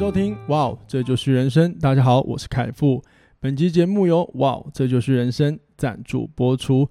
[0.00, 1.74] 收听，哇哦，这就是人生。
[1.74, 3.04] 大家好，我是凯富。
[3.38, 6.88] 本期节目由哇哦，这就是人生赞助播出。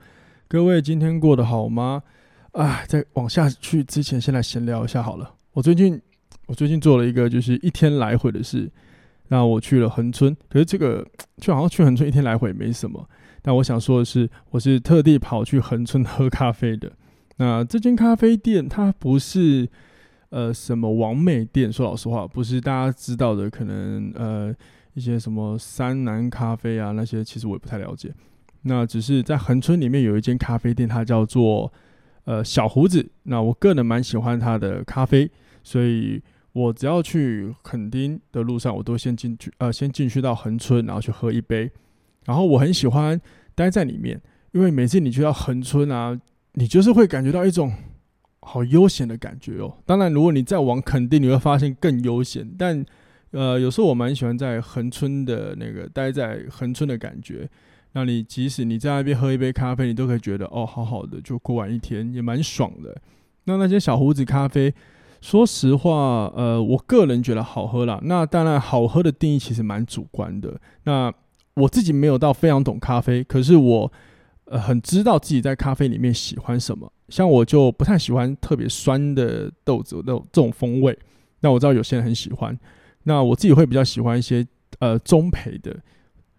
[0.47, 2.03] 各位今天过得好吗？
[2.51, 5.33] 啊，在往下去之前，先来闲聊一下好了。
[5.53, 5.99] 我最近，
[6.45, 8.71] 我最近做了一个就是一天来回的事。
[9.29, 11.03] 那我去了恒春，可是这个
[11.37, 13.03] 就好像去恒春一天来回没什么。
[13.41, 16.91] 但我想说的是，我是特地跑去恒春喝咖啡的。
[17.37, 19.67] 那这间咖啡店它不是。
[20.29, 21.71] 呃，什么王美店？
[21.73, 24.53] 说老实话，不是大家知道的，可能呃
[24.93, 28.13] 一些什么山南咖啡啊那些，其实我也不太了解。
[28.61, 31.73] 那只是在恒春里面有一间咖啡店，它叫做
[32.25, 33.09] 呃小胡子。
[33.23, 35.31] 那我个人蛮喜欢它的咖啡，
[35.63, 36.21] 所以
[36.53, 41.71] 我只要去垦丁的路上，我都先进去呃先进去到恒春，然后去喝一杯。
[42.25, 43.19] 然后我很喜欢
[43.55, 46.19] 待在里面，因为每次你去到恒春啊，
[46.53, 47.73] 你就是会感觉到一种。
[48.51, 49.71] 好悠闲的感觉哦！
[49.85, 52.49] 当然，如果你再往垦丁，你会发现更悠闲。
[52.57, 52.83] 但，
[53.29, 57.47] 呃，有时候我蛮喜欢在恒春的那个待在恒春的感觉。
[57.91, 62.99] 那你即使你在那边喝一杯咖啡，你都可以觉得哦，好好的就过完一天，也蛮爽的。
[63.43, 64.73] 那那些小胡子咖啡，
[65.21, 67.99] 说实话，呃，我个人觉得好喝啦。
[68.03, 70.59] 那当然，好喝的定义其实蛮主观的。
[70.85, 71.13] 那
[71.53, 73.91] 我自己没有到非常懂咖啡，可是我
[74.49, 76.91] 呃很知道自己在咖啡里面喜欢什么。
[77.07, 80.95] 像我就不太喜欢特别酸的豆子的这种风味，
[81.39, 82.55] 那我知道有些人很喜欢，
[83.03, 84.45] 那我自己会比较喜欢一些
[84.77, 85.75] 呃中培的，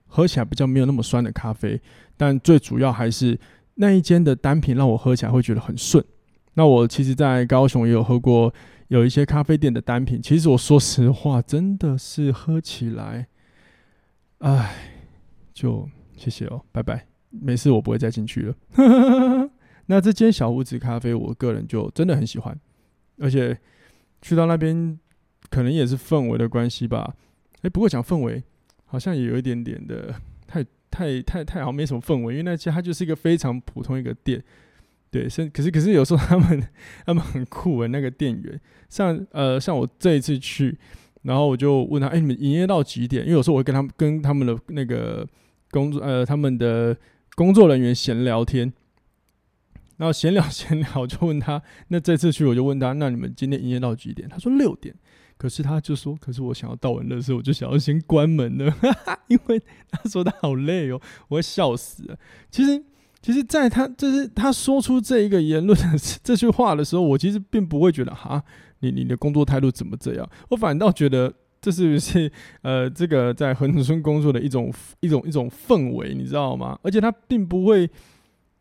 [0.07, 1.81] 喝起来比较没有那么酸的咖啡，
[2.17, 3.37] 但最主要还是
[3.75, 6.05] 那一间的单品让我喝起来会觉得很顺。
[6.55, 8.53] 那我其实，在高雄也有喝过
[8.89, 13.27] 有一些咖啡店的单品，其实我说实话，真的是喝起来，
[14.39, 14.75] 唉，
[15.53, 18.55] 就谢谢哦，拜拜，没事，我不会再进去了。
[19.87, 22.59] 那这间小屋子咖啡，我个人就真的很喜欢，
[23.19, 23.59] 而且
[24.23, 24.99] 去到那边，
[25.51, 27.15] 可能也是氛围的关系吧。
[27.63, 28.43] 哎，不过讲氛围，
[28.85, 30.15] 好像也有一点点的
[30.47, 34.43] 太太太太好像没什么氛围，因为那家它就是一个非常普通一个店。
[35.11, 36.63] 对，是可是可是有时候他们
[37.05, 40.79] 他们很酷的那个店员，像呃像我这一次去，
[41.23, 43.25] 然后我就问他，哎，你们营业到几点？
[43.25, 45.27] 因为有时候我会跟他们跟他们的那个
[45.73, 46.97] 工作呃他们的
[47.35, 48.73] 工作人员闲聊天。
[49.97, 54.29] 然后闲聊闲聊，就问他， 那这次去我就问他，那你们今天营业到几点？
[54.29, 54.95] 他说六点。
[55.37, 59.59] 可是他就说，可是我想要到完的时候，我就想要先关门了，哈 哈因为
[59.91, 62.19] 他说他好累哦，我会笑死了。
[62.51, 62.83] 其实，
[63.23, 68.43] 其实，在他就是他说出这一个言论的 这句话的时候，我其实并不会觉得哈，
[68.81, 70.31] 你你的工作态度怎么这样？
[70.51, 72.31] 我反倒觉得这是不是
[72.63, 76.79] 呃，这个在恒春工作的一种一种一种氛围，你知道吗？
[76.83, 77.91] 而且他并不会。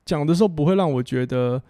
[0.05, 1.61] 讲的时候不会让我觉得，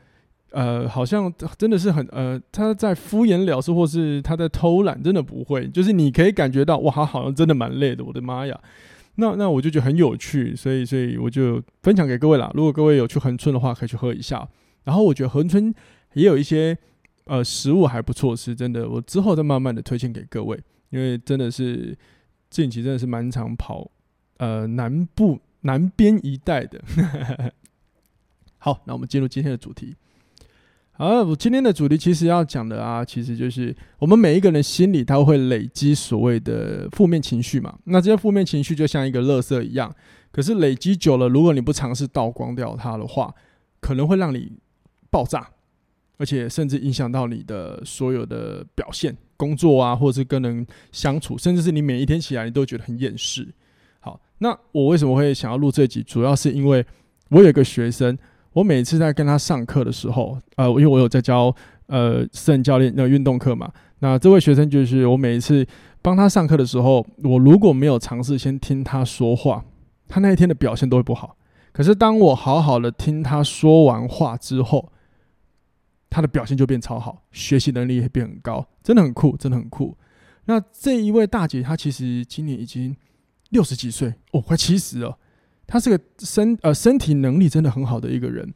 [0.51, 5.67] 呃，好像真的是很呃，他在敷衍了事，或是他在偷懒，真的不会。
[5.67, 8.01] 就是你可以感觉到，哇，他好像真的蛮累的。
[8.01, 8.57] 我的妈呀，
[9.15, 12.49] 那那我就觉得很有趣，所以所以我就分享给各位啦。
[12.53, 14.47] 如果各位有去恒春的话，可以去喝一下。
[14.85, 15.75] 然后我觉得恒春
[16.13, 16.77] 也有一些
[17.25, 20.57] 呃食物还不错是，真的，我之后再慢慢的推荐给各位，
[20.89, 21.97] 因为真的是
[22.49, 23.89] 近期真的是蛮常跑
[24.37, 26.81] 呃南部南边一带的。
[28.57, 29.95] 好，那我们进入今天的主题。
[30.91, 37.77] 好，我今天的主题其实要讲的啊，其实就是我们每一个人心里，他会累积所谓的负面情绪嘛。
[37.85, 39.95] 那这些负面情绪就像一个垃圾一样，
[40.29, 43.33] 可是累积久了，如果你不尝试倒光掉它的话，
[43.79, 44.51] 可能会让你
[45.09, 45.49] 爆炸，
[46.19, 53.47] 而且甚至影响到你的所有的表现、工作啊，或者是跟人相处，甚至是你每一天起来你都觉得很厌世。
[53.99, 56.03] 好，那我为什么会想要录这集？
[56.03, 56.85] 主要是因为
[57.29, 58.15] 我有一个学生。
[58.51, 61.55] 我每次在跟他上课的时候，呃，因为我有在教
[61.85, 65.65] 呃私人教练的运动课嘛，那这位学生就是我每一次
[66.01, 69.63] 帮他上课的时候，我如果没有尝试先听他说话，
[70.07, 71.37] 他那一天的表现都会不好。
[71.71, 74.91] 可是当我好好的听他说完话之后，
[76.09, 79.97] 他的表现就变超好，学习能力也变很高，真的很酷，真的很酷。
[80.45, 82.95] 那这一位大姐，她其实今年已经
[83.49, 85.17] 六十几岁哦，快七十了。
[85.67, 88.51] 她是个身呃身体能力真的很好的一个人，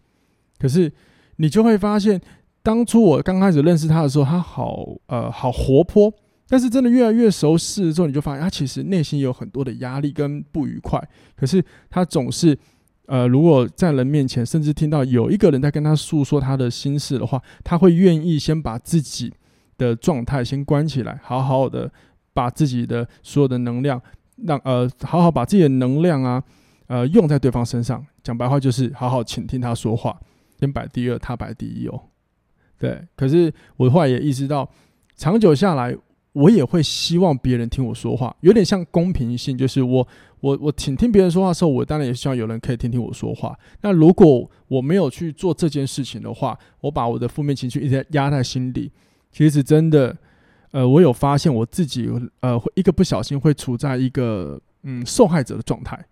[0.58, 0.92] 可是
[1.36, 2.20] 你就会发现，
[2.64, 6.12] 当初我刚开始认识她的时候，她好呃好活泼，
[6.48, 11.00] 但是真的越来越熟识之后，你就发现她其实内心有很多的压力跟不愉快。
[11.36, 12.58] 可是她总是，
[13.08, 19.34] 呃，如果在人面前，甚至听到有一个人在跟他诉说他的心事的话，他会愿意先把自己
[19.78, 21.92] 的状态先关起来，好好的
[22.34, 24.02] 把自己的所有的能量，
[24.46, 26.42] 让呃，好好把自己的能量啊，
[26.88, 28.06] 呃，用在对方身上。
[28.24, 30.18] 讲白话就是好好倾听他说话，
[30.60, 32.02] 先摆第二，他摆第一哦。
[32.80, 34.70] 对，可是我后来也意识到，
[35.16, 35.96] 长久下来。
[36.34, 40.08] 我也会希望别人听我说话，有点像公平性，就是我
[40.40, 43.58] 我我倾听别人说话的时候，我当然也希望有人可以听听我说话。
[43.82, 48.92] 那如果我没有去做这件事情的话，我把我的负面情绪一直压在心里，
[49.32, 50.18] 其实真的，
[50.72, 52.10] 呃，我有发现我自己，
[52.40, 56.04] 呃，会一个不小心会处在一个嗯受害者的状态，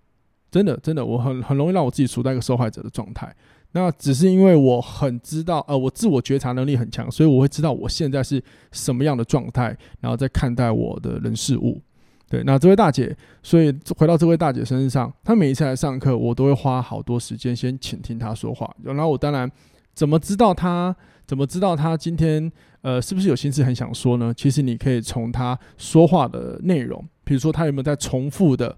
[0.52, 3.36] 真的真的，我很很容易让我自己处在一个受害者的状态。
[3.74, 11.82] 那只是因为我很知道，呃，我自我觉察能力很强，所以我会知道我现在是什么样的状态，然后再看待我的人事物。
[12.28, 18.74] 对，那这位大姐，所以回到这位大姐身上，她每一次来上课，我都会花好多时间先倾听她说话。
[18.84, 19.50] 然后我当然
[19.94, 20.96] 怎么知道她，
[21.26, 22.52] 怎么知道她今天
[22.82, 24.34] 呃是不是有心事很想说呢？
[24.36, 28.78] 其实你可以从她说话的内容，比如说她有没有在重复的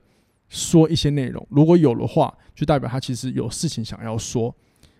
[0.50, 4.56] 说一些内容，如果有的话，就代表她其实有事情想要说。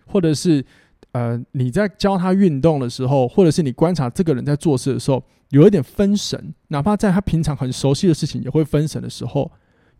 [0.06, 0.64] 或者是，
[1.12, 9.50] 呃，你在教他运动的时候，或者是你观察这个人在做事的时候，有一点分神，哪怕在他平常很熟悉的事情也会分神的时候，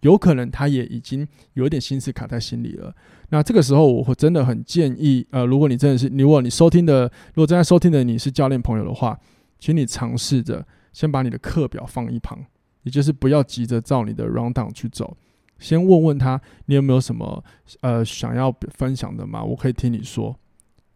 [0.00, 2.94] 有可能他也已经有一点心思卡在心里了。
[3.30, 7.04] 那这个时候，我会真的很建议，呃，如果你真的是，如果你收听的，
[7.34, 9.18] 如果正在收听的你是教练朋友的话，
[9.58, 12.38] 请你尝试着先把你的课表放一旁，
[12.82, 15.16] 也就是不要急着照你的 round down 去走。
[15.58, 17.42] 先问问他，你有没有什么
[17.80, 19.42] 呃想要分享的吗？
[19.42, 20.36] 我可以听你说，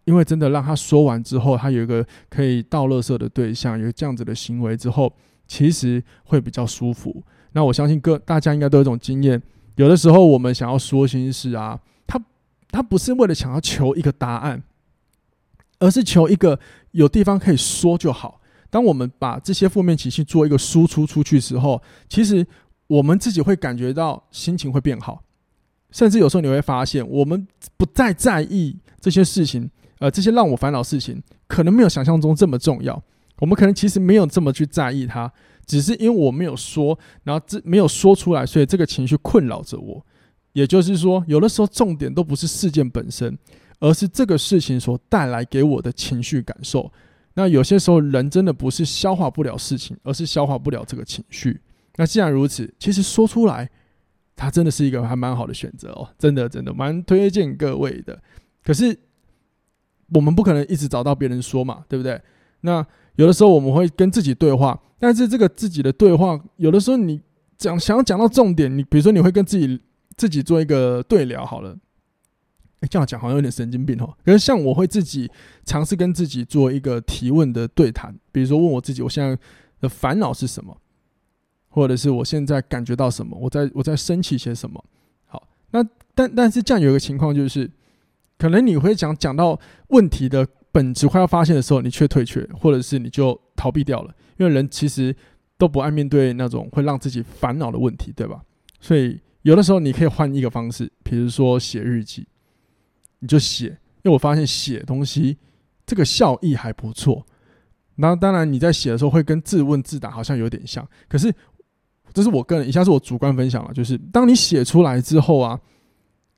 [0.04, 5.12] 因为真的让他说完之后，他有一个可以倒垃圾的对象，有这样子的行为之后，
[5.46, 7.22] 其实会比较舒服。
[7.52, 9.40] 那我相信各大家应该都有一种经验，
[9.76, 12.20] 有的时候我们想要说心事啊，他
[12.70, 14.62] 他不是为了想要求一个答案，
[15.78, 16.58] 而是求一个
[16.90, 18.40] 有地方可以说就好。
[18.68, 22.46] 当我们把这些负面情绪做一个输出出去时候，其实。
[22.88, 25.22] 我们自己会感觉到心情会变好，
[25.92, 27.46] 甚至有时候你会发现，我们
[27.76, 29.70] 不再在意这些事情，
[30.00, 33.00] 呃，这些让我烦恼的事情，可能没有想象中这么重要。
[33.38, 35.32] 我们可能其实没有这么去在意它，
[35.64, 40.04] 只是因为我没有说，然后这没有说出来，所以这个情绪困扰着我。
[40.54, 43.38] 也就是说，有的时候重点都不是事件本身，
[43.78, 46.90] 而是这个事情所带来给我的情绪感受。
[47.34, 51.60] 那有些时候，人真的不是消化不了事情，而是消化不了这个情绪。
[51.98, 53.68] 那既然如此，其实说出来，
[54.36, 58.16] 它真的是一个还蛮好的选择哦，真的真的蛮推荐各位的。
[58.62, 58.96] 可是
[60.14, 62.20] 我们不可能一直找到别人说嘛，对不对？
[62.60, 62.86] 那
[63.16, 67.20] 有的时候我们会跟自己对话，但是这个自己的对话，有的时候你
[67.56, 69.80] 讲想要讲到重点，你比如说你会跟自己
[70.16, 71.76] 自己做一个对聊好了。
[72.80, 74.16] 哎，这样讲好像有点神经病哦。
[74.24, 75.28] 可是像我会自己
[75.64, 79.36] 尝试跟自己做一个提问的对谈，比如说问我自己，我现在
[79.80, 80.80] 的烦恼是什么？
[81.68, 83.38] 或者是我现在感觉到什么？
[83.38, 84.82] 我在我在升起些什么？
[85.26, 85.84] 好，那
[86.14, 87.70] 但但是这样有一个情况就是，
[88.38, 94.14] 可能你会讲讲到问题的本质快要发现的时候，你却退却，或者是你就逃避掉了。
[94.38, 95.14] 因为人其实
[95.56, 98.42] 都不爱面对那种会让自己烦恼的问题，对吧？
[98.80, 102.26] 所以有的时候你可以换一个方式，比如说写日记，
[103.20, 103.66] 你就写。
[104.02, 105.36] 因为我发现写东西
[105.84, 107.26] 这个效益还不错。
[107.96, 111.32] 那当然你在写的时候会跟自问自答好像有点像，可是。
[112.12, 115.58] 这是我个人，以下是我主观分享了，就是当你写出来之后啊，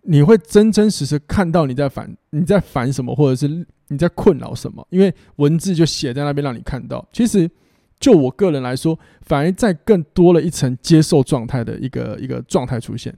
[0.02, 7.06] 你会真真实实看到你在烦你在烦什么，或者是你在困扰什么，因为文字就写在那边让你看到。
[7.12, 7.50] 其实
[7.98, 13.14] 就我个人来说，反而在更多了一层接受状态的一个一个状态出现。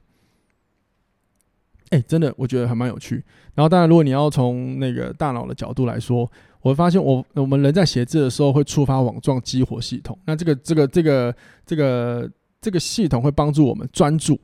[1.91, 3.23] 哎，真的，我觉得还蛮有趣。
[3.55, 6.31] 然后当然，如果你要从那个大脑的角度来说，
[6.61, 10.19] 我会发现我我们人在写字的时候会触发网状激活系统。
[10.25, 11.35] 那这个这个这个
[11.67, 12.31] 这个。
[12.63, 14.41] 这个系统会帮助我们专注，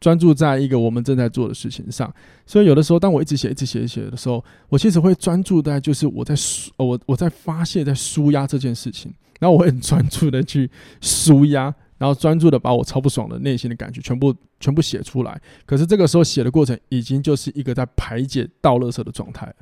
[0.00, 2.12] 专注在一个我们正在做的事情上。
[2.44, 9.14] 所以有的时候，当我一直写、一直写、写的时候，我其实会专注在就是我在舒，我我在发泄、在舒压这件事情。
[9.38, 10.68] 然后我很专注的去
[11.00, 15.40] 舒压，然后专注的把我超不爽的内心的感觉全部全部写出来。
[15.64, 19.54] 可是这个时候写的过程已经就是一个在排解倒垃圾的状态。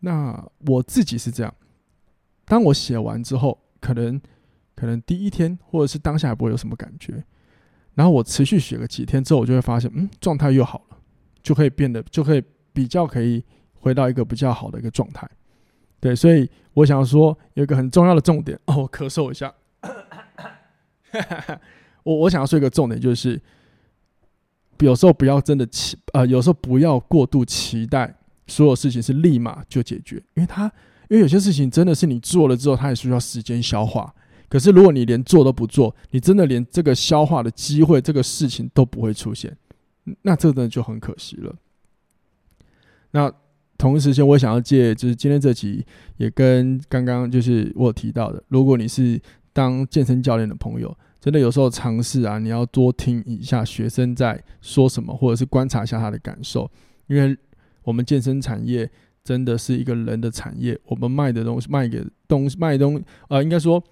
[0.00, 1.54] 那我自己是这样，
[2.46, 4.20] 当我写完之后，可能。
[4.74, 7.22] 可能第一天或者是当下不会有什么感觉，
[7.94, 10.96] 然后我持续学个几天之后，我就会发现，嗯，状态又好了，
[11.42, 15.28] 就可以变得，就可以比较可以回到一个比较好的一个状态。
[16.00, 19.52] 对，所以我想说有一个很重要的重点，哦，我咳嗽一下。
[22.02, 23.40] 我我想要说一个重点，就是
[24.80, 30.64] 有时候不要真的期，呃，有时候不要过度期待所有事情是立马就解决，因为它，
[31.08, 34.12] 因为有些事情真的是你做了之后，它也需要时间消化。
[34.52, 39.56] 可是如果你连做都不做，你真的连这个消化的机会，这个事情都不会出现，
[40.20, 41.56] 那这个就很可惜了。
[43.12, 43.32] 那
[43.78, 45.82] 同时间，我想要借就是今天这集，
[46.18, 49.18] 也跟刚刚就是我提到的，如果你是
[49.54, 56.70] 当健身教练的朋友，真的有时候尝试啊，你要多听一下学生在说什么，或者是观察一下他的感受，
[57.06, 57.34] 因为
[57.84, 58.90] 我们健身产业
[59.24, 63.82] 真的是一个人的产业，我们卖的东西卖给东西卖东呃，应该说。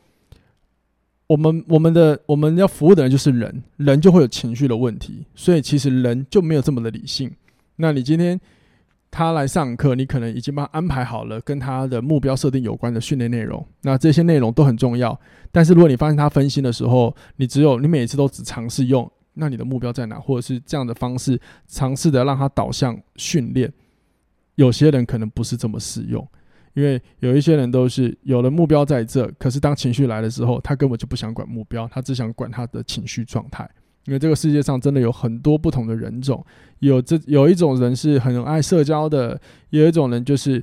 [1.30, 7.30] 我们我们的我们要服务的人就是人，人就会有情绪的问题，所以其实人就没有这么的理性。
[7.76, 8.38] 那你今天
[9.12, 15.16] 他来上课，你可能已经帮他安排好了跟他的目标设定有关的训练内容，那这些内容都很重要。
[15.52, 20.18] 但是如果你发现他分心的时候，你只有你每次都只尝试用，那你的目标在哪？
[20.18, 23.72] 或者是这样的方式尝试的让他导向训练，
[24.56, 26.26] 有些人可能不是这么适用。
[26.74, 33.68] 因为有一些人都是有了目标在这，可是当情绪来的时候，他根本就不想管目标，他只想管他的情绪状态。
[34.06, 36.44] 因为这个世界上真的有很多不同的人种，
[36.78, 40.60] 有这有一种人是很爱社交的，有一种人就是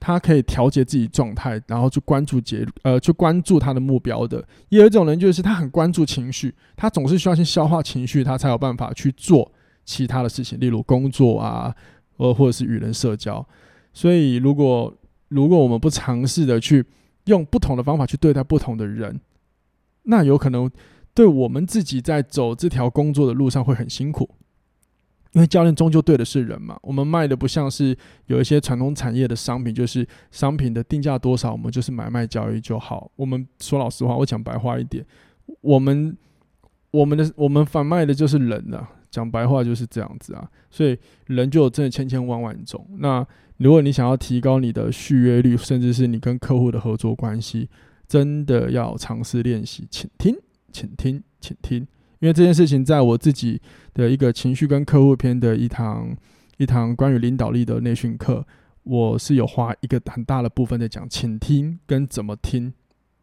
[0.00, 4.42] 他可以调节自己状态，然后去关注结呃去关注他的目标的。
[4.70, 9.52] 也有一种人就是他很关注情绪，他总是需要去消化情绪，他才有办法去做
[9.84, 11.74] 其他的事情，例如工作啊，
[12.16, 13.46] 呃或者是与人社交。
[13.92, 14.92] 所以如果
[15.32, 16.84] 如果我们不尝试的去
[17.24, 19.20] 用不同的方法去对待不同的人，
[20.04, 20.70] 那有可能
[21.14, 24.28] 对我们自己在走这条工作的路上会很辛苦。
[25.32, 27.96] 因为教练终究对的是人嘛，我们卖的不像是
[28.26, 33.10] 有一些传统产业的商品，就是商品的定价多少，我们就是买卖交易就好。
[33.16, 35.02] 我们说老实话，我讲白话一点，
[35.62, 36.14] 我们
[36.90, 40.50] 我们的我们贩卖的就是人啊，讲白话就是这样子啊。
[40.72, 42.84] 所以人就真的千千万万种。
[42.98, 43.24] 那
[43.58, 47.68] 如果你想要提高你的续约率，甚至是你跟客户的合作关系，
[48.08, 50.34] 真的要尝试练习，倾听，
[50.72, 51.86] 倾听，倾听。
[52.18, 53.60] 因为这件事情，在我自己
[53.94, 56.16] 的一个情绪跟客户篇的一堂
[56.56, 58.44] 一堂关于领导力的内训课，
[58.84, 62.72] 我是有花一个很大的部分在讲倾听跟怎么听。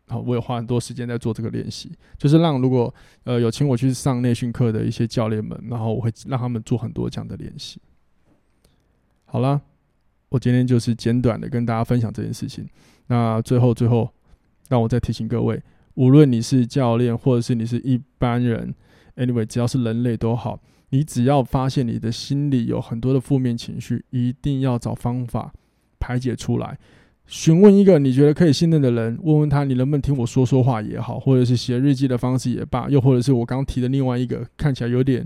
[0.09, 7.79] 好，我有花很多时间在做这个练习，就是让如果呃有请我去上内训课的一些教练们，然后我会让他们做很多这样的练习。
[9.23, 9.61] 好了。
[10.31, 12.63] 我今天就是简短的跟大家分享这件事情。
[13.07, 14.07] 那最后最后，
[14.67, 15.59] 让我再提醒各位，
[15.95, 18.75] 无论你是教练或者是你是一般人
[19.15, 25.51] ，anyway，只要是人类都好，你只要发现你的心里有很多的负面情绪，一定要找方法
[25.99, 26.77] 排解出来。
[27.29, 35.25] 询问一个你觉得可以信任的人，问问他你能不能听我说说话也好，或者是写日记的方式也罢，又或者是我刚提的另外一个看起来有点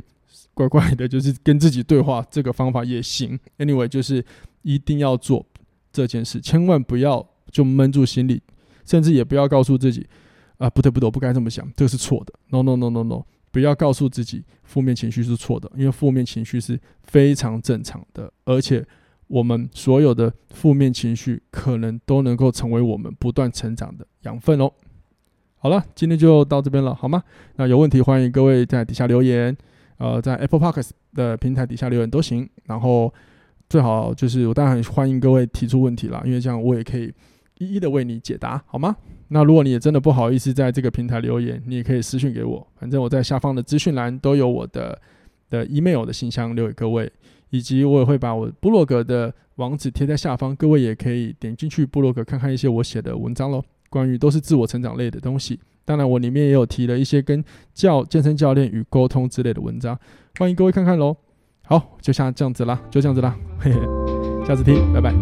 [0.53, 3.39] 怪怪的，就是跟自己对话这个方法也行。
[3.57, 4.23] anyway，就是。
[4.65, 5.45] 一定要做
[5.91, 8.41] 这件事，千万不要就闷住心里，
[8.85, 10.07] 甚至也不要告诉自己，
[10.57, 12.33] 啊，不对不对，我不该这么想，这个是错的。
[12.47, 18.81] No no no no no，不要告诉自己负面情绪是错的，因为负面情绪是非常正常的，而且
[19.27, 24.71] 我们所有的负面情绪可能都能够成为我们不断成长的养分哦。
[25.57, 27.23] 好了，今天就到这边了，好吗？
[27.55, 29.55] 那有问题欢迎各位在底下留言，
[29.97, 33.13] 呃，在 Apple Podcast 的平台底下留言都行，然后。
[33.69, 37.11] 最好就是我当然欢迎各位提出问题啦，因为这样我也可以
[37.57, 38.95] 一一的为你解答，好吗？
[39.29, 45.01] 那如果你也真的不好意思在这个平台留言，你也可以私信给我，反正我在下方的资讯栏都有我的
[45.49, 47.11] 的 email 的信箱留给各位，
[47.53, 55.59] 以及我也会把我部落格的网址贴在下方，各位也可以点进去部落格看看一些我写的文章喽，关于都是自我成长类的东西。
[55.85, 59.95] 当然我里面也有提了一些跟教健身教练与沟通之类的文章，
[60.39, 61.15] 欢迎各位看看喽。
[61.61, 63.79] 好，就像这样子啦，就这样子啦，嘿嘿，
[64.47, 65.13] 下次听，拜拜。